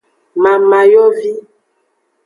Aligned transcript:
Mamayovi. 0.43 1.31